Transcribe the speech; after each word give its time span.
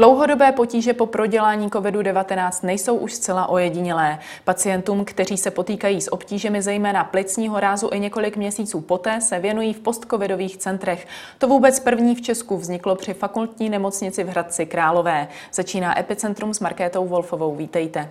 Dlouhodobé 0.00 0.52
potíže 0.52 0.94
po 0.94 1.06
prodělání 1.06 1.68
COVID-19 1.68 2.66
nejsou 2.66 2.96
už 2.96 3.14
zcela 3.14 3.46
ojedinělé. 3.46 4.18
Pacientům, 4.44 5.04
kteří 5.04 5.36
se 5.36 5.50
potýkají 5.50 6.00
s 6.00 6.12
obtížemi 6.12 6.62
zejména 6.62 7.04
plicního 7.04 7.60
rázu 7.60 7.90
i 7.92 8.00
několik 8.00 8.36
měsíců 8.36 8.80
poté, 8.80 9.20
se 9.20 9.38
věnují 9.38 9.72
v 9.72 9.80
postcovidových 9.80 10.56
centrech. 10.56 11.06
To 11.38 11.48
vůbec 11.48 11.80
první 11.80 12.14
v 12.14 12.22
Česku 12.22 12.56
vzniklo 12.56 12.96
při 12.96 13.14
fakultní 13.14 13.70
nemocnici 13.70 14.24
v 14.24 14.28
Hradci 14.28 14.66
Králové. 14.66 15.28
Začíná 15.52 15.98
Epicentrum 16.00 16.54
s 16.54 16.60
Markétou 16.60 17.06
Wolfovou. 17.06 17.56
Vítejte. 17.56 18.10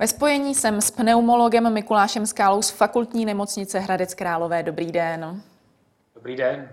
Ve 0.00 0.06
spojení 0.06 0.54
jsem 0.54 0.80
s 0.80 0.90
pneumologem 0.90 1.72
Mikulášem 1.72 2.26
Skálou 2.26 2.62
z 2.62 2.70
fakultní 2.70 3.24
nemocnice 3.24 3.78
Hradec 3.78 4.14
Králové. 4.14 4.62
Dobrý 4.62 4.92
den. 4.92 5.42
Dobrý 6.14 6.36
den. 6.36 6.68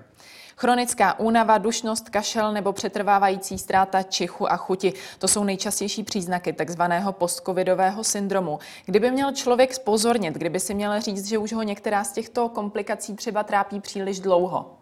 Chronická 0.57 1.19
únava, 1.19 1.57
dušnost, 1.57 2.09
kašel 2.09 2.51
nebo 2.51 2.73
přetrvávající 2.73 3.57
ztráta 3.57 4.03
čichu 4.03 4.51
a 4.51 4.57
chuti. 4.57 4.93
To 5.19 5.27
jsou 5.27 5.43
nejčastější 5.43 6.03
příznaky 6.03 6.53
takzvaného 6.53 7.13
postcovidového 7.13 8.03
syndromu. 8.03 8.59
Kdyby 8.85 9.11
měl 9.11 9.31
člověk 9.31 9.73
spozornit, 9.73 10.33
kdyby 10.33 10.59
si 10.59 10.73
měl 10.73 11.01
říct, 11.01 11.27
že 11.27 11.37
už 11.37 11.53
ho 11.53 11.63
některá 11.63 12.03
z 12.03 12.11
těchto 12.11 12.49
komplikací 12.49 13.15
třeba 13.15 13.43
trápí 13.43 13.79
příliš 13.79 14.19
dlouho? 14.19 14.77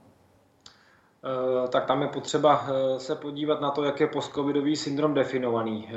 Eh, 1.23 1.67
tak 1.67 1.86
tam 1.86 2.02
je 2.02 2.08
potřeba 2.08 2.67
eh, 2.67 3.00
se 3.00 3.16
podívat 3.16 3.62
na 3.62 3.72
to, 3.72 3.84
jak 3.84 4.00
je 4.00 4.08
postcovidový 4.08 4.75
syndrom 4.75 5.14
definovaný. 5.14 5.89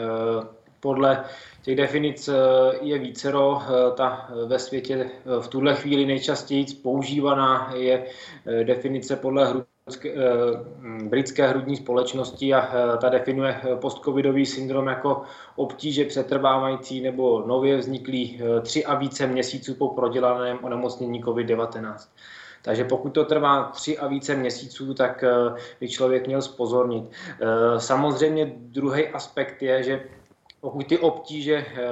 Podle 0.81 1.25
těch 1.69 1.77
definic 1.77 2.29
eh, 2.29 2.35
je 2.81 2.99
vícero. 2.99 3.63
Eh, 3.63 3.91
ta 3.97 4.29
eh, 4.31 4.47
ve 4.47 4.59
světě 4.59 5.11
v 5.41 5.49
tuhle 5.49 5.75
chvíli 5.75 6.07
nejčastěji 6.07 6.67
používaná 6.83 7.73
je 7.77 8.05
definice 8.65 9.17
podle 9.17 9.65
britské 11.05 11.49
hrudní 11.49 11.77
společnosti 11.77 12.55
a 12.55 12.97
ta 12.97 13.09
definuje 13.09 13.61
postcovidový 13.81 14.47
syndrom 14.47 14.87
jako 14.87 15.23
obtíže 15.57 16.05
přetrvávající 16.05 17.01
nebo 17.01 17.45
nově 17.47 17.77
vzniklý 17.77 18.41
tři 18.63 18.85
a 18.85 18.95
více 18.95 19.27
měsíců 19.27 19.75
po 19.75 19.89
prodělaném 19.89 20.59
onemocnění 20.63 21.25
COVID-19. 21.25 21.95
Takže 22.63 22.85
pokud 22.85 23.09
to 23.09 23.25
trvá 23.25 23.65
tři 23.65 23.99
a 23.99 24.07
více 24.07 24.37
měsíců, 24.37 24.95
tak 24.95 25.25
by 25.81 25.89
člověk 25.89 26.27
měl 26.27 26.43
spozornit. 26.43 27.05
Samozřejmě 27.79 28.53
druhý 28.57 29.09
aspekt 29.09 29.63
je, 29.63 29.83
že 29.83 30.01
pokud 30.61 30.87
ty 30.87 30.99
obtíže 30.99 31.57
eh, 31.57 31.87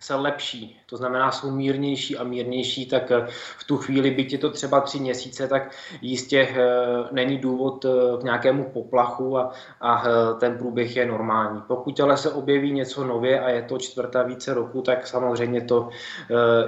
se 0.00 0.14
lepší, 0.14 0.80
to 0.86 0.96
znamená 0.96 1.32
jsou 1.32 1.50
mírnější 1.50 2.16
a 2.16 2.24
mírnější, 2.24 2.86
tak 2.86 3.10
eh, 3.10 3.26
v 3.58 3.64
tu 3.64 3.76
chvíli, 3.76 4.10
byť 4.10 4.32
je 4.32 4.38
to 4.38 4.50
třeba 4.50 4.80
tři 4.80 5.00
měsíce, 5.00 5.48
tak 5.48 5.70
jistě 6.00 6.48
eh, 6.50 6.64
není 7.12 7.38
důvod 7.38 7.84
k 8.20 8.22
nějakému 8.22 8.64
poplachu 8.64 9.38
a, 9.38 9.52
a 9.80 10.02
ten 10.40 10.58
průběh 10.58 10.96
je 10.96 11.06
normální. 11.06 11.62
Pokud 11.66 12.00
ale 12.00 12.16
se 12.16 12.30
objeví 12.30 12.72
něco 12.72 13.04
nově 13.04 13.40
a 13.40 13.48
je 13.48 13.62
to 13.62 13.78
čtvrta 13.78 14.22
více 14.22 14.54
roku, 14.54 14.82
tak 14.82 15.06
samozřejmě 15.06 15.60
to 15.60 15.88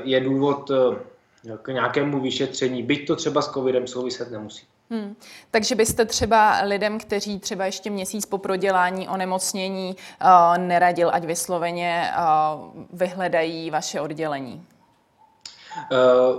je 0.05 0.21
důvod 0.21 0.71
k 1.63 1.69
nějakému 1.69 2.21
vyšetření, 2.21 2.83
byť 2.83 3.07
to 3.07 3.17
třeba 3.17 3.43
s 3.43 3.53
covidem 3.53 3.87
souviset 3.87 4.31
nemusí. 4.31 4.67
Hmm. 4.91 5.17
Takže 5.51 5.75
byste 5.75 6.05
třeba 6.05 6.61
lidem, 6.63 6.99
kteří 6.99 7.39
třeba 7.39 7.67
ještě 7.67 7.91
měsíc 7.91 8.27
po 8.27 8.39
prodělání 8.39 9.09
onemocnění 9.09 9.97
uh, 10.23 10.59
neradil, 10.59 11.11
ať 11.13 11.25
vysloveně 11.25 12.11
uh, 12.19 12.85
vyhledají 12.93 13.71
vaše 13.71 14.01
oddělení? 14.01 14.67
Uh, 15.93 16.39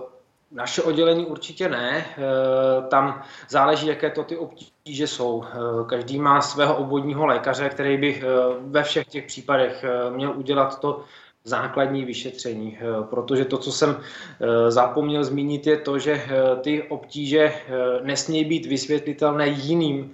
naše 0.52 0.82
oddělení 0.82 1.26
určitě 1.26 1.70
ne. 1.70 2.06
Uh, 2.18 2.88
tam 2.88 3.24
záleží, 3.50 3.88
jaké 3.88 4.10
to 4.10 4.24
ty 4.24 4.38
obtíže 4.38 5.08
jsou. 5.08 5.36
Uh, 5.38 5.88
každý 5.88 6.20
má 6.20 6.42
svého 6.42 6.76
obvodního 6.76 7.26
lékaře, 7.26 7.70
který 7.70 7.98
by 7.98 8.24
ve 8.62 8.84
všech 8.84 9.08
těch 9.08 9.26
případech 9.26 9.86
měl 10.10 10.32
udělat 10.38 10.80
to 10.80 11.04
základní 11.46 12.06
vyšetření, 12.06 12.78
eh, 12.82 12.84
protože 13.10 13.46
to, 13.46 13.58
co 13.58 13.72
jsem 13.72 13.98
eh, 14.00 14.72
zapomněl 14.72 15.24
zmínit, 15.24 15.68
je 15.68 15.78
to, 15.78 16.00
že 16.00 16.12
eh, 16.14 16.56
ty 16.62 16.84
obtíže 16.84 17.54
nesmí 18.04 18.46
být 18.46 18.66
vysvětlitelné 18.66 19.48
jiným 19.48 20.12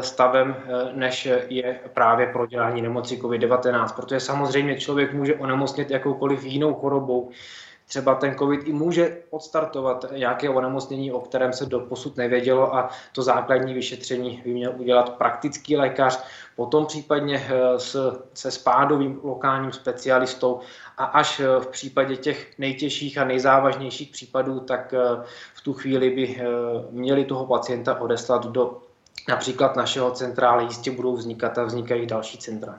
stavem, 0.00 0.56
než 0.92 1.28
je 1.48 1.80
právě 1.94 2.26
prodělání 2.26 2.82
nemoci 2.82 3.16
COVID-19, 3.16 3.94
protože 3.96 4.20
samozřejmě 4.20 4.80
člověk 4.80 5.14
může 5.14 5.34
onemocnit 5.34 5.90
jakoukoliv 5.90 6.44
jinou 6.44 6.74
chorobou, 6.74 7.30
třeba 7.92 8.14
ten 8.14 8.34
COVID 8.38 8.60
i 8.64 8.72
může 8.72 9.18
odstartovat 9.30 10.04
nějaké 10.16 10.48
onemocnění, 10.48 11.12
o 11.12 11.20
kterém 11.20 11.52
se 11.52 11.66
do 11.66 11.80
posud 11.80 12.16
nevědělo 12.16 12.74
a 12.74 12.90
to 13.12 13.22
základní 13.22 13.74
vyšetření 13.74 14.42
by 14.44 14.50
měl 14.50 14.72
udělat 14.76 15.10
praktický 15.10 15.76
lékař, 15.76 16.24
potom 16.56 16.86
případně 16.86 17.46
eh, 17.48 17.78
s, 17.78 18.22
se 18.34 18.50
spádovým 18.50 19.20
lokálním 19.22 19.72
specialistou 19.72 20.60
a 20.98 21.04
až 21.04 21.40
eh, 21.40 21.60
v 21.60 21.66
případě 21.66 22.16
těch 22.16 22.58
nejtěžších 22.58 23.18
a 23.18 23.24
nejzávažnějších 23.24 24.10
případů, 24.10 24.60
tak 24.60 24.94
eh, 24.94 25.24
v 25.54 25.60
tu 25.60 25.72
chvíli 25.72 26.10
by 26.10 26.42
měli 26.90 27.24
toho 27.24 27.46
pacienta 27.46 28.00
odeslat 28.00 28.46
do 28.46 28.80
například 29.28 29.76
našeho 29.76 30.10
centra, 30.10 30.50
ale 30.50 30.62
jistě 30.62 30.90
budou 30.90 31.16
vznikat 31.16 31.58
a 31.58 31.64
vznikají 31.64 32.06
další 32.06 32.38
centra. 32.38 32.78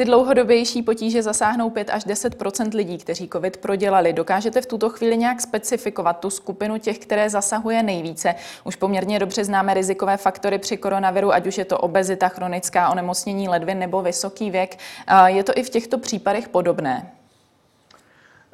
Ty 0.00 0.06
dlouhodobější 0.06 0.82
potíže 0.82 1.22
zasáhnou 1.22 1.70
5 1.70 1.90
až 1.90 2.04
10 2.04 2.34
lidí, 2.74 2.98
kteří 2.98 3.28
COVID 3.28 3.56
prodělali. 3.56 4.12
Dokážete 4.12 4.60
v 4.60 4.66
tuto 4.66 4.88
chvíli 4.88 5.16
nějak 5.16 5.40
specifikovat 5.40 6.12
tu 6.12 6.30
skupinu 6.30 6.78
těch, 6.78 6.98
které 6.98 7.30
zasahuje 7.30 7.82
nejvíce? 7.82 8.34
Už 8.64 8.76
poměrně 8.76 9.18
dobře 9.18 9.44
známe 9.44 9.74
rizikové 9.74 10.16
faktory 10.16 10.58
při 10.58 10.76
koronaviru, 10.76 11.32
ať 11.32 11.46
už 11.46 11.58
je 11.58 11.64
to 11.64 11.78
obezita, 11.78 12.28
chronická 12.28 12.90
onemocnění 12.90 13.48
ledvin 13.48 13.78
nebo 13.78 14.02
vysoký 14.02 14.50
věk. 14.50 14.78
Je 15.26 15.44
to 15.44 15.52
i 15.56 15.62
v 15.62 15.70
těchto 15.70 15.98
případech 15.98 16.48
podobné? 16.48 17.12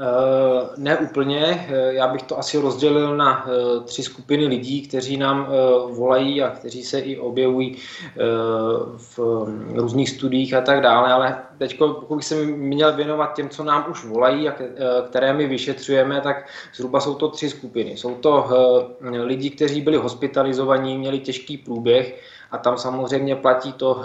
Eh, 0.00 0.68
ne 0.76 0.96
úplně, 0.98 1.66
eh, 1.68 1.94
já 1.94 2.08
bych 2.08 2.22
to 2.22 2.38
asi 2.38 2.58
rozdělil 2.58 3.16
na 3.16 3.46
eh, 3.48 3.80
tři 3.80 4.02
skupiny 4.02 4.46
lidí, 4.46 4.88
kteří 4.88 5.16
nám 5.16 5.48
volají 5.92 6.42
a 6.42 6.50
kteří 6.50 6.82
se 6.82 6.98
i 6.98 7.18
objevují 7.18 7.76
v 8.96 9.18
různých 9.74 10.10
studiích 10.10 10.54
a 10.54 10.60
tak 10.60 10.80
dále, 10.80 11.12
ale 11.12 11.42
teď 11.58 11.78
pokud 11.78 12.16
bych 12.16 12.24
se 12.24 12.34
měl 12.44 12.92
věnovat 12.92 13.34
těm, 13.34 13.48
co 13.48 13.64
nám 13.64 13.86
už 13.90 14.04
volají 14.04 14.48
a 14.48 14.54
které 15.08 15.32
my 15.32 15.46
vyšetřujeme, 15.46 16.20
tak 16.20 16.46
zhruba 16.74 17.00
jsou 17.00 17.14
to 17.14 17.28
tři 17.28 17.50
skupiny. 17.50 17.90
Jsou 17.90 18.14
to 18.14 18.46
lidi, 19.00 19.50
kteří 19.50 19.80
byli 19.80 19.96
hospitalizovaní, 19.96 20.98
měli 20.98 21.18
těžký 21.18 21.58
průběh 21.58 22.22
a 22.50 22.58
tam 22.58 22.78
samozřejmě 22.78 23.36
platí 23.36 23.72
to 23.72 24.02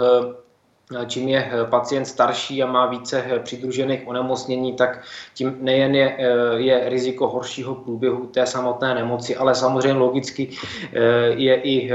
čím 1.05 1.29
je 1.29 1.51
eh, 1.51 1.65
pacient 1.65 2.05
starší 2.05 2.63
a 2.63 2.65
má 2.65 2.85
více 2.85 3.23
eh, 3.25 3.39
přidružených 3.39 4.07
onemocnění, 4.07 4.73
tak 4.73 5.01
tím 5.33 5.57
nejen 5.59 5.95
je, 5.95 6.17
eh, 6.19 6.59
je 6.59 6.89
riziko 6.89 7.27
horšího 7.27 7.75
průběhu 7.75 8.25
té 8.25 8.45
samotné 8.45 8.95
nemoci, 8.95 9.35
ale 9.35 9.55
samozřejmě 9.55 9.99
logicky 9.99 10.49
je 11.29 11.55
i 11.55 11.91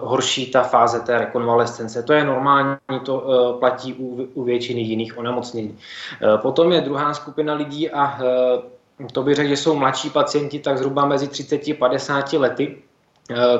horší 0.00 0.50
ta 0.50 0.62
fáze 0.62 1.00
té 1.00 1.18
rekonvalescence. 1.18 2.02
To 2.02 2.12
je 2.12 2.24
normální, 2.24 2.76
to 3.04 3.56
platí 3.58 3.94
u, 3.94 4.28
u 4.34 4.44
většiny 4.44 4.80
jiných 4.80 5.18
onemocnění. 5.18 5.78
Potom 6.36 6.72
je 6.72 6.80
druhá 6.80 7.14
skupina 7.14 7.54
lidí 7.54 7.90
a 7.90 8.18
to 9.12 9.22
bych 9.22 9.34
řekl, 9.34 9.48
že 9.48 9.56
jsou 9.56 9.76
mladší 9.76 10.10
pacienti, 10.10 10.58
tak 10.58 10.78
zhruba 10.78 11.04
mezi 11.06 11.28
30 11.28 11.68
a 11.68 11.74
50 11.78 12.32
lety, 12.32 12.76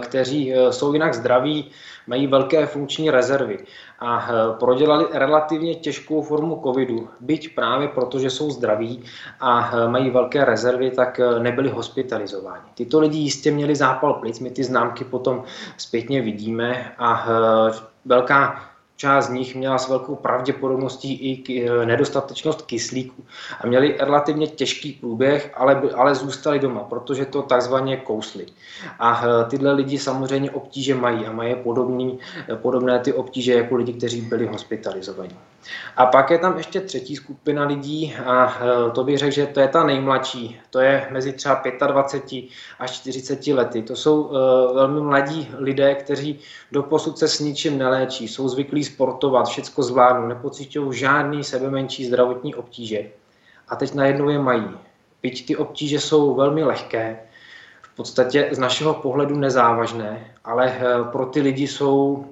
kteří 0.00 0.54
jsou 0.70 0.92
jinak 0.92 1.14
zdraví, 1.14 1.70
mají 2.06 2.26
velké 2.26 2.66
funkční 2.66 3.10
rezervy 3.10 3.58
a 3.98 4.28
eh, 4.28 4.32
prodělali 4.58 5.06
relativně 5.12 5.74
těžkou 5.74 6.22
formu 6.22 6.60
covidu, 6.62 7.08
byť 7.20 7.54
právě 7.54 7.88
proto, 7.88 8.18
že 8.18 8.30
jsou 8.30 8.50
zdraví 8.50 9.02
a 9.40 9.70
eh, 9.72 9.88
mají 9.88 10.10
velké 10.10 10.44
rezervy, 10.44 10.90
tak 10.90 11.20
eh, 11.20 11.40
nebyli 11.40 11.68
hospitalizováni. 11.68 12.64
Tyto 12.74 13.00
lidi 13.00 13.18
jistě 13.18 13.50
měli 13.50 13.76
zápal 13.76 14.14
plic, 14.14 14.40
my 14.40 14.50
ty 14.50 14.64
známky 14.64 15.04
potom 15.04 15.44
zpětně 15.76 16.22
vidíme 16.22 16.92
a 16.98 17.26
velká 18.04 18.69
část 19.00 19.26
z 19.26 19.30
nich 19.30 19.54
měla 19.54 19.78
s 19.78 19.88
velkou 19.88 20.16
pravděpodobností 20.16 21.12
i 21.14 21.64
eh, 21.64 21.86
nedostatečnost 21.86 22.62
kyslíku 22.62 23.24
a 23.60 23.66
měli 23.66 23.96
relativně 24.00 24.46
těžký 24.46 24.92
průběh, 24.92 25.52
ale, 25.56 25.82
ale 25.94 26.14
zůstali 26.14 26.58
doma, 26.58 26.80
protože 26.80 27.24
to 27.24 27.42
takzvaně 27.42 27.96
kousli. 27.96 28.46
A 28.98 29.22
eh, 29.24 29.50
tyhle 29.50 29.72
lidi 29.72 29.98
samozřejmě 29.98 30.50
obtíže 30.50 30.94
mají 30.94 31.26
a 31.26 31.32
mají 31.32 31.54
podobný, 31.54 32.18
eh, 32.52 32.56
podobné 32.56 32.98
ty 32.98 33.12
obtíže 33.12 33.54
jako 33.54 33.76
lidi, 33.76 33.92
kteří 33.92 34.20
byli 34.20 34.46
hospitalizovaní. 34.46 35.36
A 35.96 36.06
pak 36.06 36.30
je 36.30 36.38
tam 36.38 36.56
ještě 36.56 36.80
třetí 36.80 37.16
skupina 37.16 37.64
lidí 37.64 38.14
a 38.26 38.58
to 38.94 39.04
bych 39.04 39.18
řekl, 39.18 39.32
že 39.32 39.46
to 39.46 39.60
je 39.60 39.68
ta 39.68 39.84
nejmladší. 39.84 40.60
To 40.70 40.80
je 40.80 41.08
mezi 41.10 41.32
třeba 41.32 41.62
25 41.86 42.44
až 42.78 42.90
40 42.90 43.46
lety. 43.46 43.82
To 43.82 43.96
jsou 43.96 44.30
velmi 44.74 45.00
mladí 45.00 45.48
lidé, 45.58 45.94
kteří 45.94 46.38
doposud 46.72 47.18
se 47.18 47.28
s 47.28 47.40
ničím 47.40 47.78
neléčí, 47.78 48.28
jsou 48.28 48.48
zvyklí 48.48 48.84
sportovat, 48.84 49.48
všecko 49.48 49.82
zvládnou, 49.82 50.28
nepocitují 50.28 50.98
žádný 50.98 51.44
sebe 51.44 51.70
menší 51.70 52.06
zdravotní 52.06 52.54
obtíže. 52.54 53.06
A 53.68 53.76
teď 53.76 53.94
najednou 53.94 54.28
je 54.28 54.38
mají. 54.38 54.70
Byť 55.22 55.46
ty 55.46 55.56
obtíže 55.56 56.00
jsou 56.00 56.34
velmi 56.34 56.64
lehké, 56.64 57.20
v 57.82 57.90
v 57.92 57.96
podstatě 57.96 58.48
z 58.52 58.58
našeho 58.58 58.94
pohledu 58.94 59.38
nezávažné, 59.38 60.34
ale 60.44 60.78
pro 61.12 61.26
ty 61.26 61.40
lidi 61.40 61.68
jsou 61.68 62.24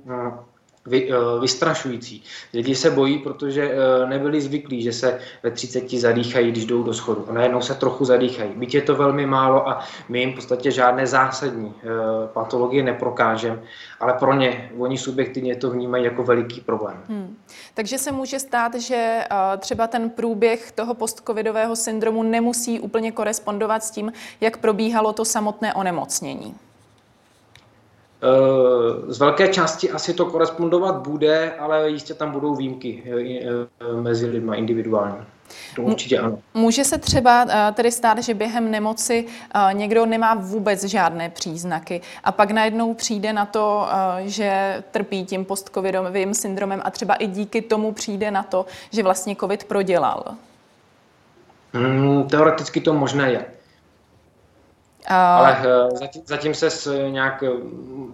vy, 0.89 1.13
uh, 1.13 1.41
vystrašující. 1.41 2.23
Lidi 2.55 2.75
se 2.75 2.91
bojí, 2.91 3.19
protože 3.19 3.71
uh, 3.71 4.09
nebyli 4.09 4.41
zvyklí, 4.41 4.83
že 4.83 4.93
se 4.93 5.19
ve 5.43 5.51
30 5.51 5.91
zadýchají, 5.91 6.53
když 6.53 6.65
jdou 6.65 6.83
do 6.83 6.95
schodu. 6.95 7.27
A 7.29 7.33
najednou 7.33 7.61
se 7.61 7.75
trochu 7.75 8.05
zadýchají. 8.05 8.51
Byť 8.57 8.75
je 8.75 8.83
to 8.83 8.95
velmi 8.95 9.27
málo 9.27 9.69
a 9.69 9.85
my 10.09 10.21
jim 10.21 10.33
v 10.33 10.35
podstatě 10.35 10.71
žádné 10.71 11.07
zásadní 11.07 11.67
uh, 11.67 11.73
patologie 12.27 12.83
neprokážeme, 12.83 13.63
ale 14.01 14.13
pro 14.13 14.35
ně, 14.35 14.71
oni 14.79 14.99
subjektivně 14.99 15.57
to 15.57 15.71
vnímají 15.71 16.05
jako 16.05 16.23
veliký 16.23 16.61
problém. 16.61 16.97
Hmm. 17.09 17.37
Takže 17.75 17.99
se 17.99 18.13
může 18.13 18.39
stát, 18.39 18.75
že 18.75 19.25
třeba 19.59 19.87
ten 19.87 20.11
průběh 20.11 20.73
toho 20.73 20.95
postcovidového 20.95 21.77
syndromu 21.77 22.23
nemusí 22.23 22.81
úplně 22.81 23.13
korespondovat 23.13 23.85
s 23.85 23.91
tím, 23.91 24.13
jak 24.41 24.57
probíhalo 24.57 25.13
to 25.13 25.25
samotné 25.25 25.75
onemocnění. 25.75 26.55
Eh, 28.23 29.13
z 29.13 29.19
velké 29.19 29.49
části 29.49 29.91
asi 29.91 30.15
to 30.15 30.27
korespondovat 30.27 30.97
bude, 30.97 31.53
ale 31.59 31.91
jistě 31.91 32.15
tam 32.15 32.31
budou 32.31 32.55
výjimky 32.55 33.03
eh, 33.07 33.67
eh, 33.81 34.01
mezi 34.03 34.27
lidmi 34.27 34.57
individuálně. 34.57 35.25
To 35.77 35.83
určitě 35.83 36.19
ano. 36.19 36.39
Může 36.55 36.85
se 36.85 36.99
třeba 36.99 37.47
tedy 37.73 37.93
stát, 37.93 38.19
že 38.19 38.35
během 38.35 38.71
nemoci 38.71 39.27
někdo 39.73 40.07
nemá 40.07 40.35
vůbec 40.35 40.85
žádné 40.85 41.31
příznaky 41.31 42.01
a 42.25 42.33
pak 42.33 42.51
najednou 42.51 42.95
přijde 42.95 43.33
na 43.33 43.47
to, 43.47 43.87
že 44.21 44.83
trpí 44.91 45.25
tím 45.25 45.45
postcovidovým 45.45 46.35
syndromem 46.35 46.83
a 46.85 46.91
třeba 46.91 47.15
i 47.15 47.27
díky 47.27 47.63
tomu 47.63 47.93
přijde 47.93 48.31
na 48.31 48.43
to, 48.43 48.67
že 48.93 49.03
vlastně 49.03 49.37
covid 49.37 49.65
prodělal? 49.65 50.25
Hmm, 51.73 52.29
teoreticky 52.29 52.81
to 52.81 52.95
možné 52.95 53.33
je. 53.33 53.45
Ale 55.07 55.59
eh, 55.61 55.97
zatím, 55.97 56.23
zatím 56.27 56.55
se 56.55 56.71
s 56.71 57.09
nějak 57.11 57.43
eh, 57.43 57.51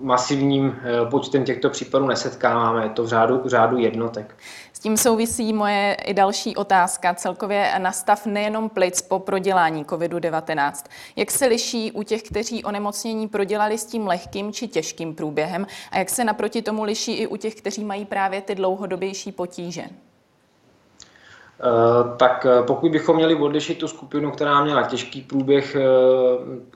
masivním 0.01 0.81
eh, 0.83 1.11
počtem 1.11 1.45
těchto 1.45 1.71
případů 1.71 2.07
nesetkáváme, 2.07 2.83
je 2.83 2.89
to 2.89 3.05
v 3.05 3.09
řádu, 3.09 3.41
v 3.45 3.49
řádu 3.49 3.79
jednotek. 3.79 4.37
S 4.73 4.79
tím 4.79 4.97
souvisí 4.97 5.53
moje 5.53 5.97
i 6.05 6.15
další 6.15 6.57
otázka, 6.57 7.15
celkově 7.15 7.73
na 7.79 7.93
stav 7.93 8.27
nejenom 8.27 8.69
plic 8.69 9.03
po 9.03 9.19
prodělání 9.19 9.85
COVID-19. 9.85 10.73
Jak 11.17 11.31
se 11.31 11.47
liší 11.47 11.93
u 11.93 12.03
těch, 12.03 12.23
kteří 12.23 12.65
onemocnění 12.65 13.29
prodělali 13.29 13.79
s 13.79 13.87
tím 13.87 14.07
lehkým 14.07 14.53
či 14.53 14.69
těžkým 14.69 15.15
průběhem 15.15 15.67
a 15.91 15.99
jak 15.99 16.11
se 16.11 16.25
naproti 16.25 16.63
tomu 16.63 16.85
liší 16.85 17.13
i 17.13 17.27
u 17.27 17.37
těch, 17.37 17.55
kteří 17.55 17.85
mají 17.85 18.05
právě 18.05 18.41
ty 18.41 18.55
dlouhodobější 18.55 19.33
potíže? 19.33 19.85
Eh, 21.61 22.17
tak 22.17 22.47
eh, 22.51 22.62
pokud 22.62 22.93
bychom 22.93 23.17
měli 23.17 23.35
odlišit 23.35 23.79
tu 23.79 23.89
skupinu, 23.89 24.31
která 24.31 24.65
měla 24.65 24.83
těžký 24.83 25.23
průběh 25.23 25.77
eh, 25.77 25.81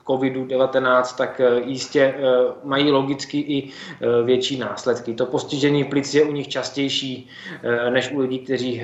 COVID-19, 0.05 1.17
tak 1.17 1.41
jistě 1.63 2.15
mají 2.63 2.91
logicky 2.91 3.39
i 3.39 3.69
větší 4.23 4.59
následky. 4.59 5.13
To 5.13 5.25
postižení 5.25 5.83
plic 5.83 6.13
je 6.13 6.23
u 6.23 6.31
nich 6.31 6.47
častější 6.47 7.29
než 7.89 8.11
u 8.11 8.19
lidí, 8.19 8.39
kteří 8.39 8.81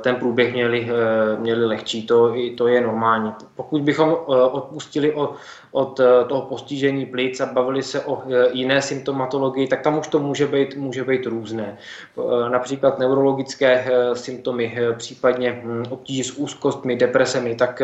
ten 0.00 0.16
průběh 0.16 0.52
měli, 0.52 0.88
měli 1.38 1.66
lehčí. 1.66 2.06
To, 2.06 2.34
to 2.56 2.68
je 2.68 2.80
normální. 2.80 3.32
Pokud 3.56 3.82
bychom 3.82 4.16
odpustili 4.52 5.14
od 5.74 6.00
eh, 6.00 6.24
toho 6.28 6.42
postižení 6.42 7.06
plic 7.06 7.40
a 7.40 7.46
bavili 7.46 7.82
se 7.82 8.00
o 8.00 8.22
jiné 8.52 8.82
symptomatologii, 8.82 9.66
tak 9.66 9.80
tam 9.80 9.98
už 9.98 10.08
to 10.08 10.18
může 10.18 10.46
být, 10.46 10.76
může 10.76 11.04
být 11.04 11.26
různé. 11.26 11.78
Například 12.48 12.98
neurologické 12.98 13.84
symptomy, 14.12 14.78
případně 14.96 15.23
hm, 15.32 15.84
obtíže 15.90 16.24
s 16.24 16.30
úzkostmi, 16.30 16.96
depresemi, 16.96 17.54
tak 17.54 17.82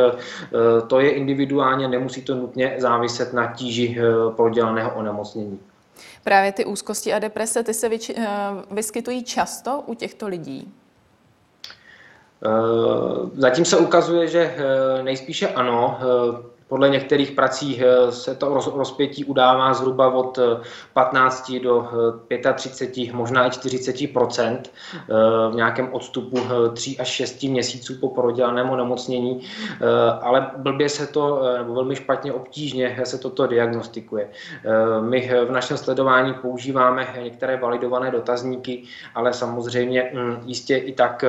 to 0.87 1.00
je 1.00 1.10
individuálně, 1.10 1.88
nemusí 1.88 2.22
to 2.22 2.34
nutně 2.34 2.75
záviset 2.78 3.32
na 3.32 3.52
tíži 3.52 3.98
prodělaného 4.37 4.90
onemocnění. 4.94 5.60
Právě 6.25 6.52
ty 6.52 6.64
úzkosti 6.64 7.12
a 7.12 7.19
deprese, 7.19 7.62
ty 7.62 7.75
se 7.75 7.88
vyskytují 8.70 9.25
často 9.25 9.82
u 9.87 9.94
těchto 9.94 10.28
lidí? 10.28 10.72
Zatím 13.34 13.64
se 13.64 13.76
ukazuje, 13.76 14.28
že 14.28 14.56
nejspíše 15.02 15.48
ano. 15.48 15.98
Podle 16.70 16.88
některých 16.88 17.31
prací 17.31 17.82
eh, 17.82 18.12
se 18.12 18.34
to 18.34 18.61
rozpětí 18.75 19.25
udává 19.25 19.75
zhruba 19.75 20.14
od 20.14 20.38
15 20.93 21.52
eh, 21.56 21.61
do 21.61 21.88
35, 22.55 23.11
eh, 23.11 23.17
možná 23.17 23.46
i 23.46 23.50
40% 23.50 24.61
v 25.50 25.55
nějakém 25.55 25.88
odstupu 25.93 26.37
3 26.75 26.99
až 26.99 27.08
6 27.08 27.43
měsíců 27.43 27.94
po 28.00 28.08
prodělaném 28.08 28.70
onemocnění, 28.70 29.40
ale 30.20 30.50
blbě 30.56 30.88
se 30.88 31.06
to, 31.06 31.43
nebo 31.58 31.75
velmi 31.75 31.96
špatně, 31.96 32.32
obtížně 32.32 33.00
se 33.05 33.19
toto 33.19 33.46
diagnostikuje. 33.46 34.28
My 35.00 35.31
v 35.49 35.50
našem 35.50 35.76
sledování 35.76 36.34
používáme 36.34 37.06
některé 37.22 37.56
validované 37.56 38.11
dotazníky, 38.11 38.82
ale 39.14 39.32
samozřejmě 39.32 40.11
hm, 40.14 40.37
jistě 40.44 40.76
i 40.76 40.93
tak 40.93 41.25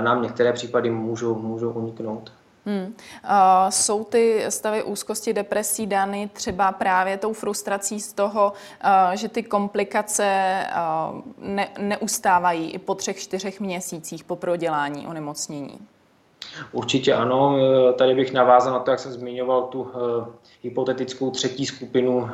nám 0.00 0.22
některé 0.22 0.52
případy 0.52 0.90
můžou, 0.90 1.34
můžou 1.34 1.70
uniknout. 1.70 2.32
Hmm. 2.66 2.86
Uh, 2.86 3.70
jsou 3.70 4.04
ty 4.04 4.44
stavy 4.48 4.82
úzkosti, 4.82 5.32
depresí 5.32 5.86
dány 5.86 6.30
třeba 6.32 6.72
právě 6.72 7.16
tou 7.16 7.32
frustrací 7.32 8.00
z 8.00 8.12
toho, 8.12 8.52
uh, 8.52 9.12
že 9.12 9.28
ty 9.28 9.42
komplikace 9.42 10.58
uh, 11.12 11.20
ne, 11.38 11.68
neustávají 11.78 12.70
i 12.70 12.78
po 12.78 12.94
třech, 12.94 13.18
čtyřech 13.18 13.60
měsících 13.60 14.24
po 14.24 14.36
prodělání 14.36 15.06
onemocnění? 15.06 15.78
Určitě 16.72 17.14
ano. 17.14 17.56
Tady 17.98 18.14
bych 18.14 18.32
navázal 18.32 18.72
na 18.72 18.78
to, 18.78 18.90
jak 18.90 19.00
jsem 19.00 19.12
zmiňoval 19.12 19.62
tu 19.62 19.82
uh, 19.82 19.90
hypotetickou 20.62 21.30
třetí 21.30 21.66
skupinu 21.66 22.16
uh, 22.16 22.28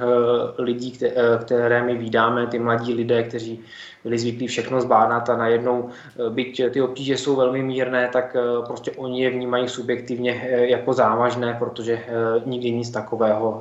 lidí, 0.58 0.98
které, 1.40 1.82
my 1.82 1.94
vídáme, 1.94 2.46
ty 2.46 2.58
mladí 2.58 2.94
lidé, 2.94 3.22
kteří 3.22 3.64
byli 4.04 4.18
zvyklí 4.18 4.46
všechno 4.46 4.80
zbádat 4.80 5.30
a 5.30 5.36
najednou, 5.36 5.88
eh, 5.88 6.30
byť 6.30 6.62
ty 6.70 6.82
obtíže 6.82 7.16
jsou 7.16 7.36
velmi 7.36 7.62
mírné, 7.62 8.08
tak 8.12 8.36
eh, 8.36 8.66
prostě 8.66 8.90
oni 8.90 9.22
je 9.22 9.30
vnímají 9.30 9.68
subjektivně 9.68 10.32
eh, 10.32 10.66
jako 10.66 10.92
závažné, 10.92 11.56
protože 11.58 12.04
nikdy 12.46 12.70
nic 12.70 12.90
takového 12.90 13.60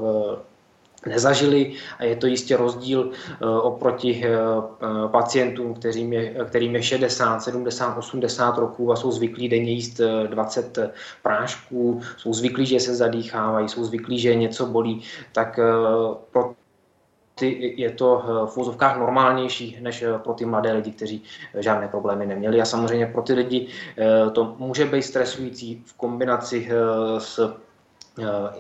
nezažili 1.08 1.74
a 2.00 2.04
je 2.04 2.16
to 2.16 2.28
jistě 2.28 2.58
rozdíl 2.58 3.12
oproti 3.62 4.24
pacientům, 5.12 5.74
kterým 5.74 6.14
je, 6.14 6.46
kterým 6.46 6.76
je 6.76 6.84
60, 6.84 7.40
70, 7.40 7.98
80 7.98 8.58
roků 8.58 8.92
a 8.92 8.96
jsou 8.96 9.12
zvyklí 9.12 9.50
denně 9.50 9.72
jíst 9.72 10.02
20 10.28 10.80
prášků, 11.24 12.02
jsou 12.18 12.34
zvyklí, 12.34 12.66
že 12.66 12.80
se 12.80 12.96
zadýchávají, 12.96 13.70
jsou 13.70 13.84
zvyklí, 13.84 14.20
že 14.20 14.36
něco 14.36 14.66
bolí, 14.66 15.02
tak 15.34 15.60
pro 16.32 16.54
ty, 17.40 17.74
je 17.78 17.92
to 17.92 18.24
eh, 18.24 18.52
v 18.52 18.58
úzovkách 18.58 18.98
normálnější 18.98 19.78
než 19.82 20.02
eh, 20.02 20.20
pro 20.20 20.34
ty 20.34 20.46
mladé 20.46 20.72
lidi, 20.74 20.92
kteří 20.92 21.24
eh, 21.54 21.64
žádné 21.64 21.88
problémy 21.88 22.26
neměli. 22.26 22.62
A 22.62 22.66
samozřejmě 22.66 23.06
pro 23.06 23.22
ty 23.22 23.34
lidi 23.34 23.68
to 24.34 24.56
může 24.60 24.86
být 24.86 25.04
stresující 25.04 25.84
v 25.86 25.94
kombinaci 25.94 26.70
s 27.18 27.54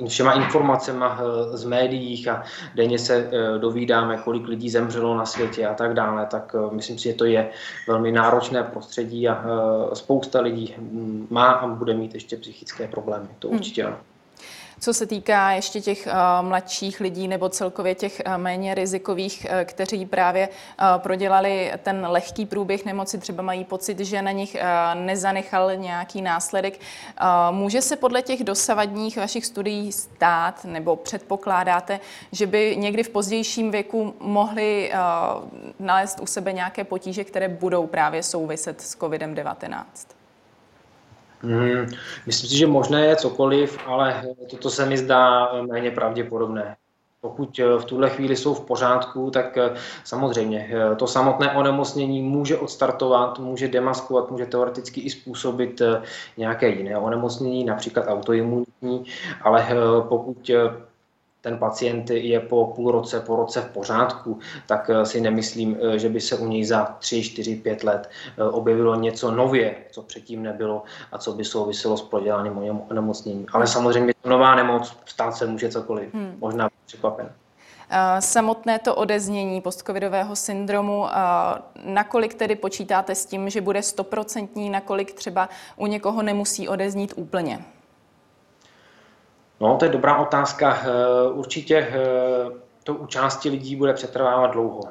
všema 0.08 0.34
informacemi 0.34 1.06
z 1.54 1.66
médiích 1.66 2.28
a 2.28 2.44
denně 2.76 3.00
se 3.00 3.32
dovídáme, 3.58 4.18
kolik 4.18 4.48
lidí 4.48 4.70
zemřelo 4.70 5.18
na 5.18 5.26
světě 5.26 5.68
a 5.68 5.74
tak 5.74 5.94
dále, 5.94 6.26
tak 6.26 6.56
myslím 6.72 6.98
si, 6.98 7.04
že 7.04 7.14
to 7.14 7.26
je 7.26 7.50
velmi 7.88 8.12
náročné 8.12 8.64
prostředí 8.64 9.28
a 9.28 9.46
spousta 9.94 10.42
lidí 10.42 10.76
mm, 10.78 11.28
má 11.30 11.52
a 11.52 11.68
bude 11.68 11.94
mít 11.94 12.14
ještě 12.14 12.38
psychické 12.38 12.88
problémy. 12.88 13.28
To 13.40 13.48
hmm. 13.48 13.58
určitě 13.58 13.84
ano. 13.84 13.98
Co 14.80 14.94
se 14.94 15.06
týká 15.06 15.52
ještě 15.52 15.82
těch 15.82 16.08
uh, 16.08 16.48
mladších 16.48 17.00
lidí 17.00 17.28
nebo 17.28 17.50
celkově 17.50 17.96
těch 17.96 18.22
uh, 18.26 18.38
méně 18.38 18.76
rizikových, 18.76 19.46
uh, 19.50 19.64
kteří 19.64 20.06
právě 20.06 20.50
prodělali 20.98 21.74
ten 21.84 22.06
lehký 22.10 22.46
průběh 22.46 22.86
nemoci, 22.86 23.18
třeba 23.18 23.44
mají 23.44 23.66
pocit, 23.66 24.00
že 24.00 24.22
na 24.22 24.32
nich 24.32 24.58
nezanechal 24.94 25.76
nějaký 25.76 26.22
následek, 26.22 26.80
může 27.52 27.82
se 27.82 27.96
podle 27.96 28.22
těch 28.22 28.44
dosavadních 28.44 29.18
vašich 29.18 29.46
studií 29.46 29.92
stát 29.92 30.66
nebo 30.66 30.96
předpokládáte, 30.96 32.00
že 32.32 32.48
by 32.48 32.76
někdy 32.78 33.04
v 33.04 33.10
pozdějším 33.10 33.72
věku 33.72 34.14
mohli 34.20 34.92
nalézt 35.80 36.20
u 36.20 36.26
sebe 36.26 36.54
nějaké 36.54 36.84
potíže, 36.84 37.24
které 37.24 37.48
budou 37.50 37.88
právě 37.88 38.24
souviset 38.24 38.82
s 38.82 38.98
COVID-19? 38.98 39.84
Hmm, 41.42 41.86
myslím 42.26 42.50
si, 42.50 42.58
že 42.58 42.68
možné 42.68 43.06
je 43.06 43.16
cokoliv, 43.16 43.80
ale 43.86 44.24
toto 44.50 44.70
se 44.70 44.86
mi 44.86 44.98
zdá 44.98 45.52
méně 45.62 45.92
pravděpodobné. 45.92 46.76
Pokud 47.22 47.60
eh, 47.60 47.80
v 47.80 47.86
tuhle 47.86 48.10
chvíli 48.10 48.36
jsou 48.36 48.54
v 48.54 48.66
pořádku, 48.66 49.32
tak 49.32 49.58
eh, 49.58 49.76
samozřejmě 50.04 50.70
eh, 50.72 50.96
to 50.96 51.08
samotné 51.08 51.52
onemocnění 51.52 52.22
může 52.22 52.58
odstartovat, 52.58 53.40
může 53.40 53.68
demaskovat, 53.68 54.32
může 54.32 54.46
teoreticky 54.46 55.02
i 55.02 55.10
způsobit 55.10 55.82
nějaké 56.38 56.70
jiné 56.70 56.98
onemocnění, 56.98 57.64
například 57.64 58.08
autoimunitní, 58.08 59.06
ale 59.42 59.68
pokud 60.10 60.52
ten 61.42 61.58
pacient 61.58 62.10
je 62.10 62.40
po 62.40 62.66
půl 62.66 62.92
roce, 62.92 63.20
po 63.20 63.36
roce 63.36 63.62
v 63.62 63.70
pořádku, 63.70 64.40
tak 64.68 64.90
si 65.04 65.22
nemyslím, 65.22 65.78
že 65.96 66.10
by 66.10 66.22
se 66.22 66.36
u 66.36 66.48
něj 66.48 66.66
za 66.66 66.96
3, 67.00 67.24
4, 67.24 67.56
5 67.56 67.84
let 67.84 68.10
objevilo 68.52 68.96
něco 68.96 69.32
nově, 69.32 69.76
co 69.92 70.02
předtím 70.02 70.44
nebylo 70.44 70.84
a 71.12 71.18
co 71.18 71.34
by 71.34 71.46
souviselo 71.46 71.98
s 71.98 72.02
prodělaným 72.02 72.82
onemocněním. 72.90 73.46
Ale 73.54 73.68
samozřejmě 73.68 74.14
nová 74.26 74.56
nemoc, 74.56 74.98
stát 75.06 75.36
se 75.36 75.48
může 75.48 75.70
cokoliv, 75.70 76.14
hmm. 76.14 76.38
možná 76.40 76.70
překvapen. 76.86 77.30
Samotné 78.20 78.80
to 78.80 78.96
odeznění 78.96 79.62
postcovidového 79.62 80.36
syndromu, 80.36 81.06
nakolik 81.84 82.34
tedy 82.34 82.56
počítáte 82.56 83.16
s 83.16 83.26
tím, 83.26 83.50
že 83.50 83.62
bude 83.62 83.82
stoprocentní, 83.82 84.70
nakolik 84.70 85.14
třeba 85.14 85.50
u 85.76 85.88
někoho 85.88 86.22
nemusí 86.22 86.68
odeznít 86.68 87.14
úplně? 87.16 87.60
No, 89.60 89.78
to 89.78 89.86
je 89.86 89.92
dobrá 89.92 90.18
otázka. 90.18 90.78
Eh, 90.82 91.32
určitě 91.32 91.78
eh, 91.78 91.96
to 92.84 92.94
u 92.94 93.06
části 93.06 93.50
lidí 93.50 93.76
bude 93.76 93.94
přetrvávat 93.94 94.52
dlouho. 94.52 94.82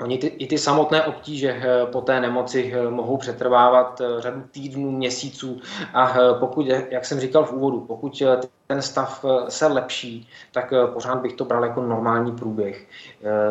Oni 0.00 0.18
ty, 0.18 0.26
i 0.26 0.46
ty 0.46 0.58
samotné 0.58 1.02
obtíže 1.02 1.60
eh, 1.62 1.86
po 1.86 2.00
té 2.00 2.20
nemoci 2.20 2.74
mohou 2.90 3.16
přetrvávat 3.16 4.02
řadu 4.18 4.42
týdnů, 4.50 4.90
měsíců 4.90 5.60
a 5.94 6.14
pokud, 6.40 6.66
jak 6.90 7.04
jsem 7.04 7.20
říkal 7.20 7.44
v 7.44 7.52
úvodu, 7.52 7.80
pokud 7.80 8.22
ten 8.66 8.82
stav 8.82 9.24
se 9.48 9.66
lepší, 9.66 10.28
tak 10.52 10.72
pořád 10.92 11.18
bych 11.18 11.32
to 11.32 11.44
bral 11.44 11.64
jako 11.64 11.82
normální 11.82 12.32
průběh. 12.32 12.86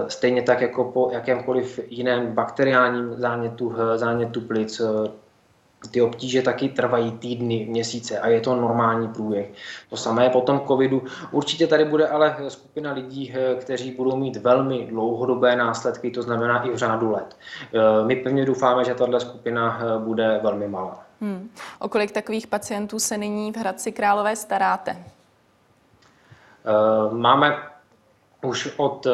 Stejně 0.08 0.42
tak 0.42 0.62
jako 0.62 0.84
po 0.84 1.10
jakémkoliv 1.12 1.80
jiném 1.88 2.34
bakteriálním 2.34 3.14
zánětu, 3.14 3.76
zánětu 3.96 4.42
plic, 4.42 4.82
ty 5.92 6.01
obtíže 6.01 6.42
taky 6.42 6.70
trvají 6.70 7.12
týdny, 7.12 7.65
měsíce 7.70 8.20
a 8.20 8.27
je 8.27 8.42
to 8.42 8.56
normální 8.56 9.08
průběh. 9.08 9.51
To 9.89 9.98
samé 9.98 10.24
je 10.24 10.30
po 10.30 10.42
tom 10.42 10.62
covidu. 10.68 11.04
Určitě 11.32 11.68
tady 11.68 11.86
bude 11.86 12.08
ale 12.08 12.36
skupina 12.48 12.94
lidí, 12.94 13.34
eh, 13.36 13.56
kteří 13.56 13.92
budou 13.92 14.15
mít 14.15 14.36
velmi 14.36 14.86
dlouhodobé 14.89 15.56
následky, 15.56 16.12
to 16.12 16.22
znamená 16.22 16.63
i 16.63 16.70
v 16.70 16.77
řádu 16.77 17.12
let. 17.12 17.38
Eh, 17.74 18.06
my 18.06 18.15
pevně 18.15 18.46
doufáme, 18.46 18.86
že 18.86 18.96
tato 18.96 19.20
skupina 19.20 19.80
eh, 19.80 20.00
bude 20.00 20.39
velmi 20.44 20.68
malá. 20.68 21.04
Hmm. 21.22 21.50
O 21.80 21.89
kolik 21.89 22.12
takových 22.12 22.48
pacientů 22.48 23.00
se 23.00 23.18
nyní 23.18 23.51
v 23.51 23.58
Hradci 23.58 23.92
Králové 23.92 24.36
staráte? 24.36 24.98
Máme 27.12 27.58
už 28.42 28.74
od 28.77 29.08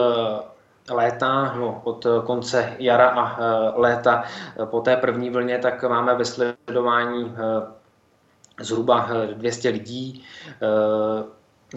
léta, 0.94 1.54
no, 1.56 1.82
od 1.84 2.08
konce 2.26 2.76
jara 2.80 3.10
a 3.10 3.40
eh, 3.40 3.72
léta 3.76 4.24
eh, 4.24 4.66
po 4.66 4.82
té 4.82 4.98
první 4.98 5.30
vlně, 5.30 5.58
tak 5.58 5.84
máme 5.84 6.16
ve 6.16 6.26
sledování 6.26 7.36
eh, 7.36 8.64
zhruba 8.64 9.10
200 9.34 9.70
lidí 9.70 10.26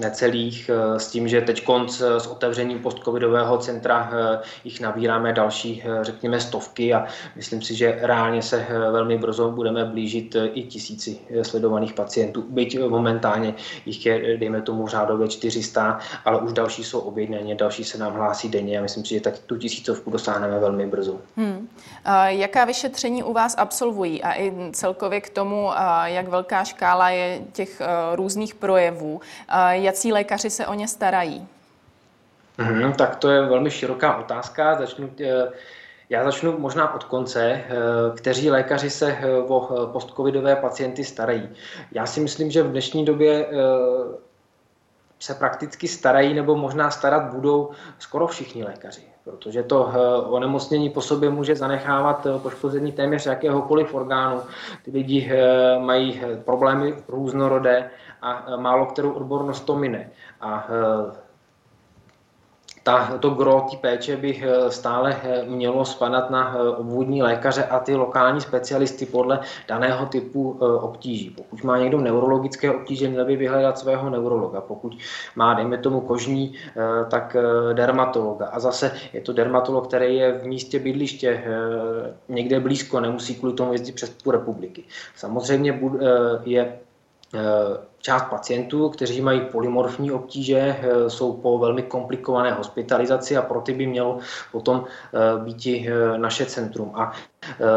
necelých, 0.00 0.70
eh, 0.70 1.00
s 1.00 1.10
tím, 1.10 1.28
že 1.28 1.40
teď 1.40 1.64
konc 1.64 2.00
eh, 2.00 2.20
s 2.20 2.26
otevřením 2.26 2.78
postcovidového 2.78 3.58
centra 3.58 4.10
eh, 4.12 4.38
jich 4.64 4.80
nabíráme 4.80 5.32
další, 5.32 5.82
řekněme, 6.02 6.40
stovky 6.40 6.94
a 6.94 7.06
myslím 7.36 7.62
si, 7.62 7.74
že 7.74 7.98
reálně 8.02 8.42
se 8.42 8.66
velmi 8.70 9.18
brzo 9.18 9.50
budeme 9.50 9.84
blížit 9.84 10.36
i 10.54 10.62
tisíci 10.62 11.18
sledovaných 11.42 11.92
pacientů. 11.92 12.44
Byť 12.48 12.78
momentálně 12.88 13.54
jich 13.86 14.06
je, 14.06 14.36
dejme 14.36 14.62
tomu, 14.62 14.88
řádově 14.88 15.28
400, 15.28 15.98
ale 16.24 16.40
už 16.40 16.52
další 16.52 16.84
jsou 16.84 16.98
objednaně, 16.98 17.54
další 17.54 17.84
se 17.84 17.98
nám 17.98 18.14
hlásí 18.14 18.48
denně 18.48 18.78
a 18.78 18.82
myslím 18.82 19.04
si, 19.04 19.14
že 19.14 19.20
tak 19.20 19.38
tu 19.38 19.56
tisícovku 19.56 20.10
dosáhneme 20.10 20.58
velmi 20.58 20.86
brzo. 20.86 21.18
Hmm. 21.36 21.68
Jaká 22.26 22.64
vyšetření 22.64 23.22
u 23.22 23.32
vás 23.32 23.54
absolvují 23.58 24.22
a 24.22 24.32
i 24.32 24.52
celkově 24.72 25.20
k 25.20 25.30
tomu, 25.30 25.70
jak 26.04 26.28
velká 26.28 26.64
škála 26.64 27.10
je 27.10 27.40
těch 27.52 27.82
různých 28.14 28.54
projevů? 28.54 29.20
Jací 29.84 30.12
lékaři 30.12 30.50
se 30.50 30.66
o 30.66 30.74
ně 30.74 30.88
starají? 30.88 31.48
Hmm, 32.58 32.92
tak 32.92 33.16
to 33.16 33.30
je 33.30 33.42
velmi 33.42 33.70
široká 33.70 34.16
otázka. 34.16 34.74
Začnu, 34.78 35.10
eh, 35.20 35.48
já 36.08 36.24
začnu 36.24 36.58
možná 36.58 36.94
od 36.94 37.04
konce. 37.04 37.42
Eh, 37.44 37.66
kteří 38.16 38.50
lékaři 38.50 38.90
se 38.90 39.12
eh, 39.12 39.36
o 39.36 39.86
postcovidové 39.92 40.56
pacienty 40.56 41.04
starají? 41.04 41.48
Já 41.92 42.06
si 42.06 42.20
myslím, 42.20 42.50
že 42.50 42.62
v 42.62 42.70
dnešní 42.70 43.04
době 43.04 43.46
se 45.20 45.34
prakticky 45.34 45.88
starají 45.88 46.34
nebo 46.34 46.56
možná 46.56 46.90
starat 46.90 47.34
budou 47.34 47.70
skoro 47.98 48.26
všichni 48.26 48.64
lékaři, 48.64 49.02
protože 49.24 49.62
to 49.62 49.92
onemocnění 50.28 50.90
po 50.90 51.00
sobě 51.00 51.30
může 51.30 51.56
zanechávat 51.56 52.26
poškození 52.42 52.92
téměř 52.92 53.26
jakéhokoliv 53.26 53.94
orgánu. 53.94 54.40
Ty 54.84 54.90
lidi 54.90 55.30
mají 55.78 56.22
problémy 56.44 56.94
různorodé 57.08 57.90
a 58.22 58.56
málo 58.56 58.86
kterou 58.86 59.12
odbornost 59.12 59.60
to 59.60 59.76
mine. 59.76 60.10
A 60.40 60.66
ta, 62.84 63.18
to 63.20 63.30
gro 63.30 63.66
té 63.70 63.76
péče 63.76 64.16
by 64.16 64.42
e, 64.42 64.70
stále 64.70 65.20
mělo 65.46 65.84
spadat 65.84 66.30
na 66.30 66.56
obvodní 66.76 67.22
lékaře 67.22 67.64
a 67.64 67.78
ty 67.78 67.94
lokální 67.94 68.40
specialisty 68.40 69.06
podle 69.06 69.40
daného 69.68 70.06
typu 70.06 70.50
obtíží. 70.80 71.30
Pokud 71.30 71.64
má 71.64 71.78
někdo 71.78 72.00
neurologické 72.00 72.70
obtíže, 72.70 73.08
měl 73.08 73.24
by 73.24 73.36
vyhledat 73.36 73.78
svého 73.78 74.10
neurologa. 74.10 74.60
Pokud 74.60 74.98
má, 75.36 75.54
dejme 75.54 75.78
tomu, 75.78 76.00
kožní, 76.00 76.54
tak 77.10 77.36
dermatologa. 77.72 78.46
A 78.46 78.60
zase 78.60 78.92
je 79.12 79.20
to 79.20 79.32
dermatolog, 79.32 79.88
který 79.88 80.16
je 80.16 80.32
v 80.32 80.46
místě 80.46 80.78
bydliště 80.78 81.44
někde 82.28 82.60
blízko, 82.60 83.00
nemusí 83.00 83.34
kvůli 83.34 83.52
tomu 83.52 83.72
jezdit 83.72 83.94
přes 83.94 84.10
půl 84.10 84.32
republiky. 84.32 84.84
Samozřejmě 85.16 85.80
je 86.44 86.78
Část 88.04 88.22
pacientů, 88.22 88.88
kteří 88.88 89.20
mají 89.20 89.40
polymorfní 89.40 90.12
obtíže, 90.12 90.58
eh, 90.58 91.10
jsou 91.10 91.32
po 91.32 91.58
velmi 91.58 91.82
komplikované 91.82 92.52
hospitalizaci 92.52 93.36
a 93.36 93.42
pro 93.42 93.60
ty 93.60 93.74
by 93.74 93.86
mělo 93.86 94.18
potom 94.52 94.84
eh, 94.84 95.44
být 95.44 95.88
eh, 95.88 96.18
naše 96.18 96.46
centrum. 96.46 96.90
A 96.94 97.12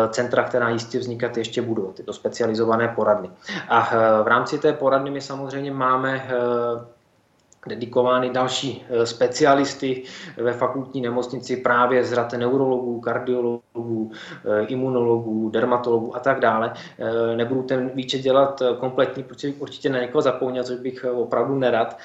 centra, 0.09 0.43
která 0.43 0.69
jistě 0.69 0.99
vznikat 0.99 1.37
ještě 1.37 1.61
budou, 1.61 1.91
tyto 1.91 2.13
specializované 2.13 2.87
poradny. 2.87 3.29
A 3.69 3.81
v 4.23 4.27
rámci 4.27 4.59
té 4.59 4.73
poradny 4.73 5.11
my 5.11 5.21
samozřejmě 5.21 5.71
máme 5.71 6.27
dedikovány 7.67 8.29
další 8.29 8.85
eh, 8.89 9.05
specialisty 9.05 10.03
ve 10.37 10.53
fakultní 10.53 11.01
nemocnici 11.01 11.57
právě 11.57 12.03
z 12.03 12.13
rad 12.13 12.33
neurologů, 12.33 12.99
kardiologů, 12.99 14.11
eh, 14.45 14.65
imunologů, 14.65 15.49
dermatologů 15.49 16.15
a 16.15 16.19
tak 16.19 16.39
dále. 16.39 16.73
Eh, 16.99 17.35
nebudu 17.35 17.63
ten 17.63 17.91
výčet 17.93 18.21
dělat 18.21 18.61
kompletní, 18.79 19.23
protože 19.23 19.47
bych 19.47 19.61
určitě 19.61 19.89
na 19.89 19.99
někoho 19.99 20.21
zapomněl, 20.21 20.63
což 20.63 20.79
bych 20.79 21.05
opravdu 21.13 21.55
nerad. 21.55 21.97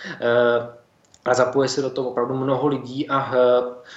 A 1.25 1.35
zapoje 1.35 1.69
se 1.69 1.83
do 1.83 1.91
toho 1.91 2.11
opravdu 2.11 2.35
mnoho 2.35 2.69
lidí 2.69 3.09
a 3.09 3.33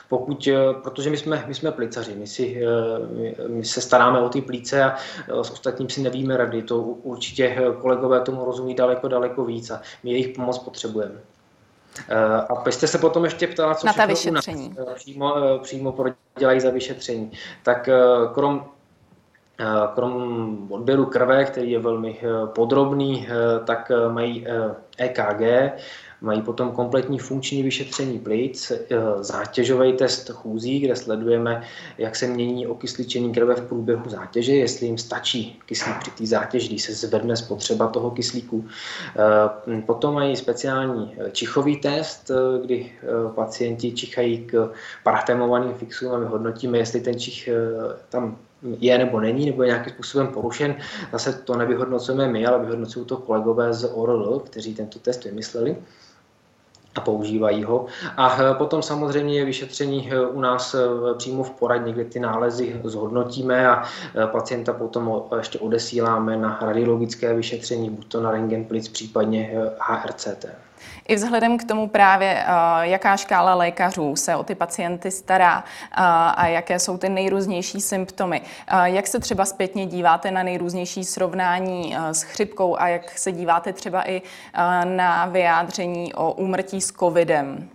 pokud, 0.09 0.49
protože 0.83 1.09
my 1.09 1.17
jsme, 1.17 1.43
my 1.47 1.53
jsme 1.53 1.71
plicaři, 1.71 2.15
my, 2.15 2.27
si, 2.27 2.61
my 3.47 3.65
se 3.65 3.81
staráme 3.81 4.19
o 4.19 4.29
ty 4.29 4.41
plíce 4.41 4.83
a 4.83 4.95
s 5.41 5.51
ostatním 5.51 5.89
si 5.89 6.01
nevíme 6.01 6.37
rady, 6.37 6.63
to 6.63 6.79
určitě 6.81 7.57
kolegové 7.81 8.21
tomu 8.21 8.45
rozumí 8.45 8.75
daleko, 8.75 9.07
daleko 9.07 9.45
víc 9.45 9.69
a 9.69 9.81
my 10.03 10.11
jejich 10.11 10.35
pomoc 10.35 10.59
potřebujeme. 10.59 11.21
Eh, 12.09 12.15
a 12.49 12.63
vy 12.63 12.71
jste 12.71 12.87
se 12.87 12.97
potom 12.97 13.23
ještě 13.25 13.47
ptala, 13.47 13.75
co 13.75 13.87
na 13.87 13.93
ta 13.93 14.05
vyšetření. 14.05 14.69
U 14.69 14.79
nás 14.79 14.87
eh, 14.91 14.95
přímo, 14.95 15.37
eh, 15.37 15.59
přímo 15.59 15.95
dělají 16.39 16.59
za 16.59 16.69
vyšetření. 16.69 17.31
Tak 17.63 17.89
krom 18.33 18.65
Krom 19.93 20.67
odběru 20.71 21.05
krve, 21.05 21.45
který 21.45 21.71
je 21.71 21.79
velmi 21.79 22.21
podrobný, 22.45 23.27
tak 23.65 23.91
mají 24.11 24.47
EKG, 24.97 25.41
e 25.41 25.71
Mají 26.25 26.41
potom 26.41 26.71
kompletní 26.71 27.19
funkční 27.19 27.63
vyšetření 27.63 28.19
plic, 28.19 28.71
eh, 28.71 28.97
zátěžový 29.19 29.93
test 29.93 30.29
chůzí, 30.29 30.79
kde 30.79 30.95
sledujeme, 30.95 31.63
jak 31.97 32.15
se 32.15 32.27
mění 32.27 32.67
okysličení 32.67 33.33
krve 33.33 33.55
v 33.55 33.67
průběhu 33.67 34.09
zátěže, 34.09 34.55
jestli 34.55 34.85
jim 34.85 34.97
stačí 34.97 35.59
kyslík 35.65 35.97
při 35.99 36.11
té 36.11 36.25
zátěži, 36.25 36.67
když 36.67 36.83
se 36.83 36.93
zvedne 37.07 37.37
spotřeba 37.37 37.87
toho 37.87 38.11
kyslíku. 38.11 38.65
Eh, 39.67 39.81
potom 39.81 40.13
mají 40.13 40.35
speciální 40.35 41.13
eh, 41.17 41.31
čichový 41.31 41.77
test, 41.77 42.31
kdy 42.61 42.91
pacienti 43.35 43.91
čichají 43.91 44.37
k 44.45 44.71
parafémovaným 45.03 45.73
fixům 45.73 46.11
a 46.11 46.17
my 46.17 46.25
hodnotíme, 46.25 46.77
jestli 46.77 47.01
ten 47.01 47.19
čich 47.19 47.49
tam 48.09 48.37
je 48.79 48.97
nebo 48.97 49.19
není, 49.19 49.45
nebo 49.45 49.63
je 49.63 49.67
nějakým 49.67 49.93
způsobem 49.93 50.27
porušen. 50.27 50.75
Zase 51.11 51.33
to 51.33 51.55
nevyhodnocujeme 51.55 52.27
my, 52.27 52.45
ale 52.45 52.59
vyhodnocují 52.59 53.05
to 53.05 53.17
kolegové 53.17 53.73
z 53.73 53.91
ORL, 53.93 54.39
kteří 54.39 54.73
tento 54.73 54.99
test 54.99 55.23
vymysleli 55.23 55.77
a 56.95 57.01
používají 57.01 57.63
ho. 57.63 57.85
A 58.17 58.37
eh, 58.41 58.53
potom 58.53 58.81
samozřejmě 58.81 59.39
je 59.39 59.45
vyšetření 59.45 60.09
eh, 60.11 60.19
u 60.27 60.39
nás 60.39 60.73
eh, 60.73 61.13
přímo 61.17 61.43
v 61.43 61.51
poradně, 61.51 61.93
kde 61.93 62.05
ty 62.05 62.19
nálezy 62.19 62.81
zhodnotíme 62.83 63.69
a 63.69 63.83
pacienta 64.31 64.73
potom 64.73 65.23
ještě 65.37 65.59
odesíláme 65.59 66.37
na 66.37 66.59
radiologické 66.61 67.33
vyšetření, 67.33 67.89
buď 67.89 68.07
to 68.07 68.21
na 68.21 68.31
rengen 68.31 68.65
plic, 68.65 68.87
případně 68.87 69.51
HRCT. 69.79 70.45
I 71.07 71.15
vzhledem 71.15 71.57
k 71.57 71.63
tomu 71.63 71.89
právě, 71.89 72.43
eh, 72.47 72.47
jaká 72.81 73.17
škála 73.17 73.55
lékařů 73.55 74.15
se 74.15 74.35
o 74.35 74.43
ty 74.43 74.55
pacienty 74.55 75.11
stará 75.11 75.63
eh, 75.63 75.95
a 76.35 76.47
jaké 76.47 76.79
jsou 76.79 76.97
ty 76.97 77.09
nejrůznější 77.09 77.81
symptomy. 77.81 78.41
Eh, 78.67 78.89
jak 78.89 79.07
se 79.07 79.19
třeba 79.19 79.45
zpětně 79.45 79.85
díváte 79.85 80.31
na 80.31 80.43
nejrůznější 80.43 81.03
srovnání 81.03 81.95
s 82.11 82.21
chřipkou 82.21 82.79
a 82.79 82.87
jak 82.87 83.17
se 83.17 83.31
díváte 83.31 83.73
třeba 83.73 84.09
i 84.09 84.21
na 84.83 85.25
vyjádření 85.25 86.13
o 86.13 86.31
úmrtí 86.31 86.81
s 86.81 86.91
covidem? 86.91 87.69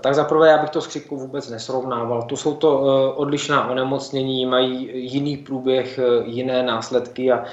Tak 0.00 0.14
zaprvé 0.14 0.48
já 0.48 0.58
bych 0.58 0.70
to 0.70 0.80
s 0.80 0.86
chřipkou 0.86 1.16
vůbec 1.16 1.50
nesrovnával. 1.50 2.22
To 2.22 2.36
jsou 2.36 2.54
to 2.54 2.80
odlišná 3.16 3.70
onemocnění, 3.70 4.46
mají 4.46 4.90
jiný 5.12 5.36
průběh, 5.36 6.00
jiné 6.24 6.62
následky 6.62 7.32
a 7.32 7.44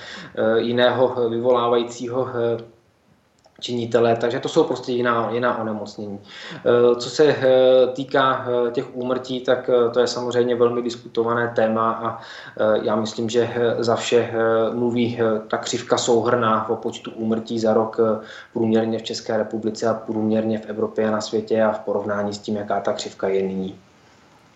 jiného 0.57 1.29
vyvolávajícího 1.29 2.27
činitelé, 3.59 4.15
takže 4.15 4.39
to 4.39 4.49
jsou 4.49 4.63
prostě 4.63 4.91
jiná, 4.91 5.29
jiná 5.31 5.57
onemocnění. 5.57 6.19
Eh, 6.55 6.95
co 6.95 7.09
se 7.09 7.25
eh, 7.25 7.87
týká 7.93 8.45
eh, 8.47 8.71
těch 8.71 8.95
úmrtí, 8.95 9.41
tak 9.41 9.69
to 9.93 9.99
je 9.99 10.07
samozřejmě 10.07 10.55
velmi 10.55 10.81
diskutované 10.81 11.51
téma 11.55 11.91
a 11.91 12.21
já 12.83 12.95
myslím, 12.95 13.29
že 13.29 13.49
za 13.79 13.95
vše 13.95 14.33
mluví 14.73 15.19
ta 15.47 15.57
křivka 15.57 15.97
souhrná 15.97 16.69
o 16.69 16.75
počtu 16.75 17.11
úmrtí 17.11 17.59
za 17.59 17.73
rok 17.73 17.97
průměrně 18.53 18.99
v 18.99 19.03
České 19.03 19.37
republice 19.37 19.87
a 19.87 19.93
průměrně 19.93 20.57
v 20.57 20.69
Evropě 20.69 21.07
a 21.07 21.11
na 21.11 21.21
světě 21.21 21.63
a 21.63 21.71
v 21.71 21.79
porovnání 21.79 22.33
s 22.33 22.39
tím, 22.39 22.55
jaká 22.55 22.79
ta 22.79 22.93
křivka 22.93 23.27
je 23.27 23.41
nyní. 23.41 23.79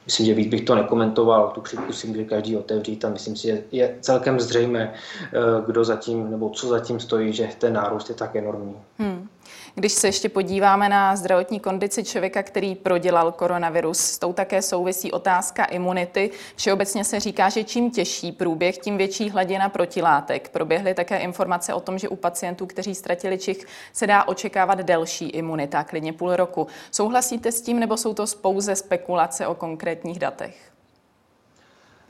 Myslím, 0.05 0.25
že 0.25 0.33
víc 0.33 0.47
bych 0.47 0.61
to 0.61 0.75
nekomentoval, 0.75 1.51
tu 1.55 1.61
křivku 1.61 1.93
si 1.93 2.07
může 2.07 2.23
každý 2.23 2.57
otevřít 2.57 3.05
a 3.05 3.09
myslím 3.09 3.35
si, 3.35 3.47
že 3.47 3.63
je 3.71 3.97
celkem 4.01 4.39
zřejmé, 4.39 4.93
kdo 5.65 5.83
zatím 5.83 6.31
nebo 6.31 6.49
co 6.49 6.67
zatím 6.67 6.99
stojí, 6.99 7.33
že 7.33 7.49
ten 7.57 7.73
nárůst 7.73 8.09
je 8.09 8.15
tak 8.15 8.35
enormní. 8.35 8.75
Hmm. 8.99 9.27
Když 9.75 9.93
se 9.93 10.07
ještě 10.07 10.29
podíváme 10.29 10.89
na 10.89 11.15
zdravotní 11.15 11.59
kondici 11.59 12.03
člověka, 12.03 12.43
který 12.43 12.75
prodělal 12.75 13.31
koronavirus, 13.31 13.97
s 13.97 14.19
tou 14.19 14.33
také 14.33 14.61
souvisí 14.61 15.11
otázka 15.11 15.65
imunity. 15.65 16.31
Všeobecně 16.55 17.03
se 17.03 17.19
říká, 17.19 17.49
že 17.49 17.63
čím 17.63 17.91
těžší 17.91 18.31
průběh, 18.31 18.77
tím 18.77 18.97
větší 18.97 19.29
hladina 19.29 19.69
protilátek. 19.69 20.49
Proběhly 20.49 20.93
také 20.93 21.17
informace 21.17 21.73
o 21.73 21.79
tom, 21.79 21.97
že 21.97 22.09
u 22.09 22.15
pacientů, 22.15 22.65
kteří 22.65 22.95
ztratili 22.95 23.37
čich, 23.37 23.65
se 23.93 24.07
dá 24.07 24.23
očekávat 24.23 24.79
delší 24.79 25.29
imunita, 25.29 25.83
klidně 25.83 26.13
půl 26.13 26.35
roku. 26.35 26.67
Souhlasíte 26.91 27.51
s 27.51 27.61
tím, 27.61 27.79
nebo 27.79 27.97
jsou 27.97 28.13
to 28.13 28.25
pouze 28.41 28.75
spekulace 28.75 29.47
o 29.47 29.55
konkrétních 29.93 30.19
datech? 30.19 30.73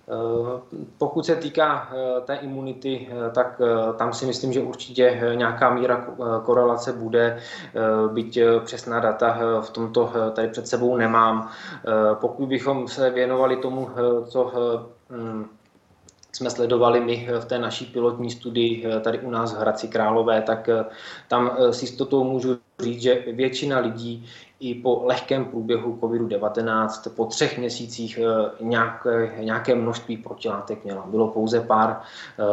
Eh, 0.10 0.62
pokud 0.98 1.26
se 1.26 1.36
týká 1.36 1.90
eh, 1.92 2.22
té 2.22 2.36
imunity, 2.36 3.08
eh, 3.10 3.32
tak 3.32 3.62
tam 3.98 4.14
si 4.14 4.26
myslím, 4.26 4.54
že 4.54 4.62
určitě 4.62 5.22
nějaká 5.36 5.74
míra 5.74 6.08
korelace 6.46 6.94
bude, 6.94 7.40
byť 8.14 8.40
přesná 8.66 9.00
data 9.00 9.40
v 9.62 9.70
tomto 9.70 10.12
tady 10.34 10.48
před 10.48 10.68
sebou 10.68 10.98
nemám. 10.98 11.50
Pokud 12.14 12.46
bychom 12.46 12.88
se 12.88 13.10
věnovali 13.10 13.56
tomu, 13.56 13.90
co 14.28 14.52
hm, 15.10 15.48
jsme 16.36 16.50
sledovali 16.50 17.00
my 17.00 17.30
v 17.40 17.46
té 17.46 17.60
naší 17.60 17.86
pilotní 17.86 18.32
studii 18.32 18.86
tady 19.02 19.20
u 19.20 19.30
nás 19.30 19.54
v 19.54 19.58
Hradci 19.58 19.88
Králové, 19.88 20.42
tak 20.42 20.70
tam 21.28 21.52
s 21.58 21.82
jistotou 21.82 22.24
můžu 22.24 22.58
říct, 22.80 23.02
že 23.02 23.24
většina 23.28 23.80
lidí 23.80 24.26
i 24.64 24.76
po 24.76 25.02
lehkém 25.06 25.46
průběhu 25.46 25.98
COVID-19 26.02 27.10
po 27.16 27.26
třech 27.26 27.58
měsících 27.58 28.18
eh, 28.18 28.52
nějaké, 28.64 29.36
nějaké 29.40 29.76
množství 29.76 30.18
protilátek 30.18 30.84
měla. 30.84 31.06
Bylo 31.08 31.28
pouze 31.28 31.62
pár 31.62 32.02
eh, 32.02 32.44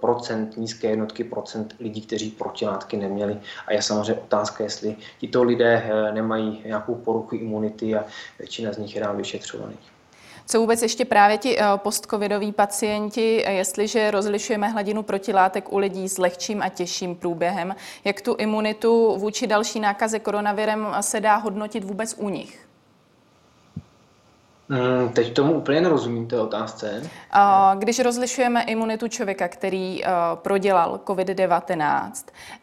procent, 0.00 0.56
nízké 0.56 0.90
jednotky 0.90 1.24
procent 1.24 1.74
lidí, 1.80 2.00
kteří 2.00 2.30
protilátky 2.30 2.96
neměli. 2.96 3.40
A 3.66 3.72
je 3.72 3.82
samozřejmě 3.82 4.22
otázka, 4.22 4.64
jestli 4.64 4.96
tito 5.18 5.42
lidé 5.42 5.82
eh, 5.84 6.12
nemají 6.12 6.62
nějakou 6.66 6.94
poruchu 6.94 7.36
imunity 7.36 7.96
a 7.96 8.04
většina 8.38 8.72
z 8.72 8.78
nich 8.78 8.96
je 8.96 9.02
nám 9.02 9.16
vyšetřovaných. 9.16 9.99
Co 10.50 10.60
vůbec 10.60 10.82
ještě 10.82 11.04
právě 11.04 11.38
ti 11.38 11.58
eh, 11.58 11.64
postcovidoví 11.76 12.52
pacienti, 12.52 13.44
eh, 13.44 13.52
jestliže 13.52 14.10
rozlišujeme 14.10 14.68
hladinu 14.68 15.02
protilátek 15.02 15.72
u 15.72 15.78
lidí 15.78 16.08
s 16.08 16.18
lehčím 16.18 16.62
a 16.62 16.68
těžším 16.68 17.16
průběhem, 17.16 17.76
jak 18.04 18.20
tu 18.20 18.34
imunitu 18.38 19.16
vůči 19.18 19.46
další 19.46 19.80
nákaze 19.80 20.18
koronavirem 20.18 20.86
se 21.00 21.20
dá 21.20 21.36
hodnotit 21.36 21.84
vůbec 21.84 22.14
u 22.18 22.28
nich? 22.28 22.69
Hmm, 24.72 25.08
teď 25.08 25.32
tomu 25.32 25.52
úplně 25.52 25.80
nerozumím 25.80 26.26
té 26.26 26.40
otázce. 26.40 27.02
Když 27.78 27.98
rozlišujeme 27.98 28.62
imunitu 28.62 29.08
člověka, 29.08 29.48
který 29.48 30.04
eh, 30.04 30.08
prodělal 30.34 31.00
COVID-19 31.04 32.12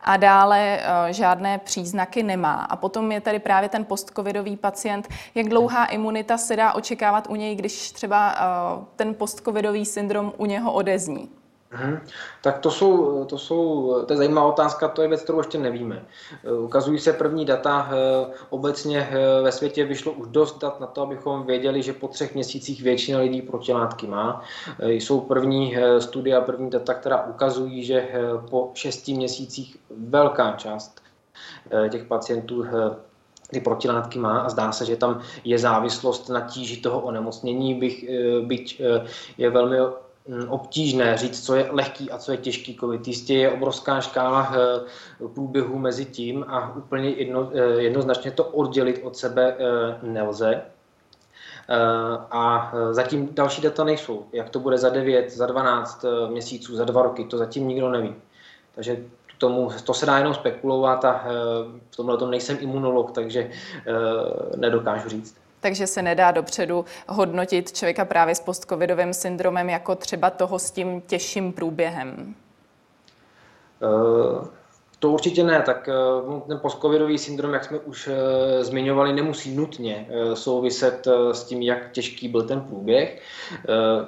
a 0.01 0.17
dále 0.17 0.79
eh, 0.79 1.13
žádné 1.13 1.57
příznaky 1.57 2.23
nemá, 2.23 2.53
a 2.53 2.75
potom 2.75 3.11
je 3.11 3.21
tady 3.21 3.39
právě 3.39 3.69
ten 3.69 3.85
postcovidový 3.85 4.57
pacient, 4.57 5.07
jak 5.35 5.49
dlouhá 5.49 5.85
imunita 5.85 6.37
se 6.37 6.55
dá 6.55 6.73
očekávat 6.73 7.27
u 7.29 7.35
něj, 7.35 7.55
když 7.55 7.91
třeba 7.91 8.35
eh, 8.35 8.85
ten 8.95 9.13
postcovidový 9.13 9.85
syndrom 9.85 10.33
u 10.37 10.45
něho 10.45 10.73
odezní? 10.73 11.29
Hmm. 11.71 11.99
Tak 12.41 12.59
to 12.59 12.71
jsou, 12.71 13.25
to 13.25 13.37
jsou, 13.37 13.95
to 14.05 14.13
je 14.13 14.17
zajímavá 14.17 14.47
otázka, 14.47 14.87
to 14.87 15.01
je 15.01 15.07
věc, 15.07 15.21
kterou 15.21 15.37
ještě 15.37 15.57
nevíme. 15.57 16.05
Eh, 16.43 16.53
ukazují 16.53 16.99
se 16.99 17.13
první 17.13 17.45
data, 17.45 17.89
eh, 17.91 18.33
obecně 18.49 19.09
eh, 19.11 19.41
ve 19.41 19.51
světě 19.51 19.85
vyšlo 19.85 20.11
už 20.11 20.27
dost 20.27 20.59
dat 20.59 20.79
na 20.79 20.87
to, 20.87 21.01
abychom 21.01 21.45
věděli, 21.45 21.83
že 21.83 21.93
po 21.93 22.07
třech 22.07 22.33
měsících 22.33 22.83
většina 22.83 23.19
lidí 23.19 23.41
protilátky 23.41 24.07
má. 24.07 24.41
Jsou 24.79 25.19
první 25.19 25.75
studie 25.99 26.37
a 26.37 26.41
první 26.41 26.69
data, 26.69 26.93
která 26.93 27.25
ukazují, 27.25 27.83
že 27.83 28.09
po 28.49 28.71
šesti 28.73 29.13
měsících 29.13 29.77
velká 29.89 30.51
část 30.51 31.01
těch 31.89 32.03
pacientů 32.03 32.65
ty 33.51 33.59
protilátky 33.59 34.19
má 34.19 34.39
a 34.39 34.49
zdá 34.49 34.71
se, 34.71 34.85
že 34.85 34.95
tam 34.95 35.21
je 35.43 35.59
závislost 35.59 36.29
na 36.29 36.41
tíži 36.41 36.81
toho 36.81 37.01
onemocnění, 37.01 37.73
bych, 37.73 38.05
byť 38.41 38.81
je 39.37 39.49
velmi 39.49 39.77
obtížné 40.47 41.17
říct, 41.17 41.45
co 41.45 41.55
je 41.55 41.67
lehký 41.71 42.11
a 42.11 42.17
co 42.17 42.31
je 42.31 42.37
těžký 42.37 42.77
covid. 42.79 43.07
Jistě 43.07 43.33
je 43.33 43.51
obrovská 43.51 44.01
škála 44.01 44.53
eh, 44.53 45.27
průběhů 45.27 45.79
mezi 45.79 46.05
tím 46.05 46.45
a 46.47 46.75
úplně 46.75 47.09
jedno, 47.09 47.51
eh, 47.53 47.81
jednoznačně 47.81 48.31
to 48.31 48.43
oddělit 48.43 49.01
od 49.03 49.17
sebe 49.17 49.55
eh, 49.59 49.97
nelze. 50.01 50.61
A 52.31 52.73
zatím 52.91 53.29
další 53.31 53.61
data 53.61 53.83
nejsou. 53.83 54.25
Jak 54.33 54.49
to 54.49 54.59
bude 54.59 54.77
za 54.77 54.89
9, 54.89 55.31
za 55.31 55.45
12 55.45 56.05
měsíců, 56.29 56.75
za 56.75 56.85
dva 56.85 57.01
roky, 57.01 57.25
to 57.25 57.37
zatím 57.37 57.67
nikdo 57.67 57.89
neví. 57.89 58.15
Takže 58.75 58.97
tomu, 59.37 59.69
to 59.83 59.93
se 59.93 60.05
dá 60.05 60.17
jenom 60.17 60.33
spekulovat 60.33 61.05
a 61.05 61.25
v 61.89 61.95
tomhle 61.95 62.17
tom 62.17 62.31
nejsem 62.31 62.57
imunolog, 62.61 63.11
takže 63.11 63.49
nedokážu 64.55 65.09
říct 65.09 65.37
takže 65.67 65.87
se 65.87 66.01
nedá 66.01 66.31
dopředu 66.31 66.85
hodnotit 67.07 67.71
člověka 67.71 68.05
právě 68.05 68.35
s 68.35 68.39
postcovidovým 68.39 69.13
syndromem 69.13 69.69
jako 69.69 69.95
třeba 69.95 70.29
toho 70.29 70.59
s 70.59 70.71
tím 70.71 71.01
těžším 71.01 71.53
průběhem. 71.53 72.35
Uh... 73.81 74.47
To 74.99 75.11
určitě 75.11 75.43
ne, 75.43 75.61
tak 75.61 75.89
eh, 75.89 76.41
ten 76.47 76.59
postcovidový 76.59 77.17
syndrom, 77.17 77.53
jak 77.53 77.63
jsme 77.63 77.79
už 77.79 78.07
eh, 78.07 78.63
zmiňovali, 78.63 79.13
nemusí 79.13 79.55
nutně 79.55 80.07
eh, 80.09 80.35
souviset 80.35 81.07
s 81.31 81.43
tím, 81.43 81.61
jak 81.61 81.91
těžký 81.91 82.27
byl 82.27 82.43
ten 82.43 82.61
průběh. 82.61 83.21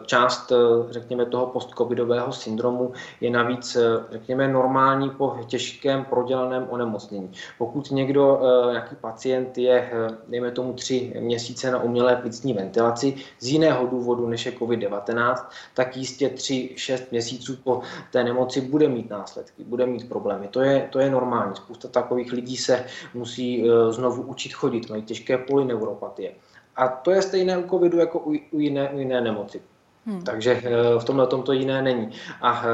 Část, 0.05 0.51
řekněme, 0.89 1.25
toho 1.25 1.45
postcovidového 1.45 2.33
syndromu 2.33 2.91
je 3.21 3.29
navíc, 3.29 3.77
řekněme, 4.11 4.47
normální 4.47 5.09
po 5.09 5.37
těžkém 5.47 6.05
prodělaném 6.05 6.67
onemocnění. 6.69 7.31
Pokud 7.57 7.91
někdo, 7.91 8.41
nějaký 8.69 8.95
pacient 8.95 9.57
je, 9.57 9.91
dejme 10.27 10.51
tomu, 10.51 10.73
tři 10.73 11.13
měsíce 11.19 11.71
na 11.71 11.79
umělé 11.79 12.15
plicní 12.15 12.53
ventilaci 12.53 13.15
z 13.39 13.47
jiného 13.47 13.87
důvodu 13.87 14.27
než 14.27 14.45
je 14.45 14.51
COVID-19, 14.51 15.45
tak 15.73 15.97
jistě 15.97 16.29
tři, 16.29 16.69
šest 16.75 17.11
měsíců 17.11 17.55
po 17.63 17.81
té 18.11 18.23
nemoci 18.23 18.61
bude 18.61 18.87
mít 18.87 19.09
následky, 19.09 19.63
bude 19.63 19.85
mít 19.85 20.09
problémy. 20.09 20.47
To 20.47 20.61
je 20.61 20.78
to 20.81 20.99
je 20.99 21.09
normální. 21.09 21.55
Spousta 21.55 21.87
takových 21.87 22.31
lidí 22.31 22.57
se 22.57 22.85
musí 23.13 23.63
uh, 23.63 23.91
znovu 23.91 24.21
učit 24.21 24.53
chodit, 24.53 24.89
mají 24.89 25.03
těžké 25.03 25.37
polyneuropatie. 25.37 26.31
A 26.75 26.87
to 26.87 27.11
je 27.11 27.21
stejné 27.21 27.57
u 27.57 27.69
covidu 27.69 27.97
jako 27.97 28.19
u, 28.19 28.33
u, 28.51 28.59
jiné, 28.59 28.89
u 28.89 28.99
jiné 28.99 29.21
nemoci. 29.21 29.61
Hmm. 30.05 30.21
Takže 30.21 30.53
uh, 30.53 31.01
v 31.01 31.03
tomhle 31.03 31.27
tom 31.27 31.43
to 31.43 31.51
jiné 31.53 31.81
není. 31.81 32.09
A 32.41 32.61
uh, 32.61 32.67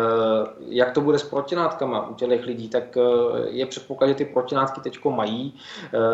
jak 0.68 0.92
to 0.92 1.02
bude 1.02 1.20
s 1.20 1.24
protinátkama 1.24 2.08
u 2.08 2.14
těch 2.14 2.46
lidí, 2.46 2.70
tak 2.70 2.98
je 3.50 3.66
předpoklad, 3.66 4.08
že 4.08 4.16
ty 4.16 4.26
protilátky 4.26 4.82
teď 4.82 5.06
mají 5.06 5.54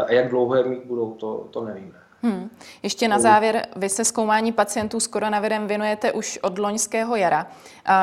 a 0.07 0.11
jak 0.11 0.29
dlouho 0.29 0.55
je 0.55 0.63
mít 0.63 0.85
budou, 0.85 1.13
to, 1.13 1.47
to 1.51 1.63
nevíme. 1.63 2.00
Hmm. 2.23 2.49
Ještě 2.83 3.07
na 3.07 3.19
závěr, 3.19 3.67
vy 3.75 3.89
se 3.89 4.05
zkoumání 4.05 4.51
pacientů 4.51 4.99
s 4.99 5.07
koronavirem 5.07 5.67
věnujete 5.67 6.11
už 6.11 6.39
od 6.41 6.59
loňského 6.59 7.15
jara. 7.15 7.47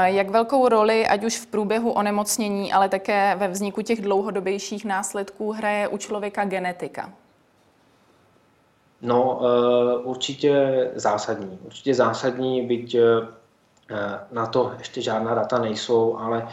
Jak 0.05 0.31
velkou 0.31 0.69
roli, 0.69 1.07
ať 1.07 1.25
už 1.25 1.37
v 1.37 1.47
průběhu 1.47 1.91
onemocnění, 1.91 2.73
ale 2.73 2.89
také 2.89 3.35
ve 3.37 3.49
vzniku 3.49 3.83
těch 3.83 4.01
dlouhodobějších 4.01 4.85
následků, 4.85 5.53
hraje 5.53 5.89
u 5.89 5.97
člověka 5.99 6.45
genetika? 6.45 7.13
No, 9.03 9.41
eh, 9.43 9.97
určitě 9.97 10.91
zásadní. 10.95 11.59
Určitě 11.65 11.95
zásadní, 11.95 12.67
byť 12.67 12.95
eh, 12.95 13.03
Na 14.33 14.47
to 14.47 14.73
ještě 14.79 15.03
žádná 15.03 15.35
data 15.35 15.59
nejsou, 15.59 16.17
ale 16.17 16.49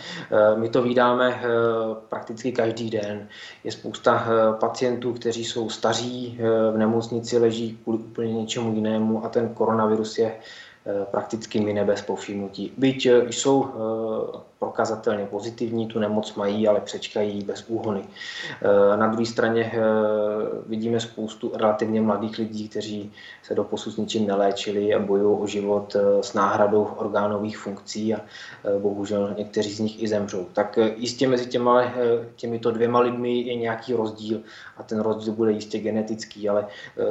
my 0.56 0.70
to 0.70 0.82
vydáme 0.82 1.42
prakticky 2.10 2.52
každý 2.52 2.90
den. 2.90 3.28
Je 3.64 3.72
spousta 3.72 4.28
pacientů, 4.60 5.14
kteří 5.14 5.46
jsou 5.46 5.70
staří, 5.70 6.40
v 6.72 6.78
nemocnici 6.78 7.38
leží 7.38 7.80
kvůli 7.84 7.98
úplně 7.98 8.34
něčemu 8.34 8.74
jinému 8.74 9.26
a 9.26 9.30
ten 9.30 9.50
koronavirus 9.50 10.18
je 10.18 10.36
Eh, 10.88 11.06
prakticky 11.12 11.60
mine 11.60 11.86
bez 11.86 12.02
povšimnutí. 12.02 12.74
Byť 12.78 13.06
eh, 13.06 13.34
jsou 13.34 13.66
eh, 13.66 14.40
prokazatelně 14.66 15.26
pozitivní, 15.26 15.88
tu 15.88 16.00
nemoc 16.00 16.36
mají, 16.36 16.68
ale 16.68 16.82
přečkají 16.82 17.44
bez 17.44 17.66
úhony. 17.68 18.04
Na 18.96 19.08
druhé 19.08 19.26
straně 19.26 19.72
vidíme 20.68 21.00
spoustu 21.00 21.52
relativně 21.56 22.02
mladých 22.02 22.38
lidí, 22.38 22.70
kteří 22.70 23.12
se 23.44 23.56
do 23.56 23.64
posud 23.64 23.98
ničím 23.98 24.28
neléčili 24.28 24.94
a 24.94 25.00
bojují 25.00 25.38
o 25.42 25.48
život 25.48 25.96
s 26.22 26.34
náhradou 26.34 26.84
orgánových 26.84 27.58
funkcí 27.58 28.14
a 28.14 28.22
bohužel 28.80 29.34
někteří 29.38 29.74
z 29.74 29.80
nich 29.80 30.04
i 30.04 30.08
zemřou. 30.08 30.46
Tak 30.54 30.80
jistě 30.96 31.28
mezi 31.28 31.46
těma, 31.46 31.84
těmito 32.36 32.72
dvěma 32.72 33.00
lidmi 33.00 33.42
je 33.42 33.56
nějaký 33.56 33.94
rozdíl 33.94 34.42
a 34.78 34.84
ten 34.84 35.00
rozdíl 35.00 35.34
bude 35.34 35.52
jistě 35.52 35.80
genetický, 35.80 36.50
ale 36.50 36.68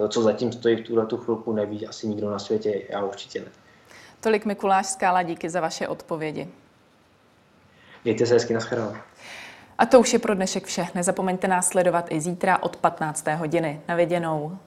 co 0.09 0.23
zatím 0.23 0.53
stojí 0.53 0.77
v 0.77 0.87
tuhle 0.87 1.07
tu 1.07 1.17
chvilku 1.17 1.53
neví 1.53 1.87
asi 1.87 2.09
nikdo 2.09 2.31
na 2.31 2.39
světě, 2.39 2.83
já 2.89 3.05
určitě 3.05 3.41
ne. 3.41 3.47
Tolik 4.21 4.45
Mikuláš 4.45 4.87
Skála, 4.87 5.23
díky 5.23 5.51
za 5.51 5.61
vaše 5.61 5.89
odpovědi. 5.89 6.49
Mějte 8.05 8.27
se 8.27 8.35
hezky, 8.35 8.55
naschledanou. 8.55 8.97
A 9.79 9.87
to 9.87 10.01
už 10.01 10.13
je 10.13 10.19
pro 10.19 10.35
dnešek 10.35 10.65
vše. 10.65 10.87
Nezapomeňte 10.95 11.49
nás 11.49 11.69
sledovat 11.69 12.07
i 12.13 12.21
zítra 12.21 12.63
od 12.63 12.77
15. 12.77 13.27
hodiny. 13.27 13.81
Na 13.89 13.95
viděnou. 13.95 14.59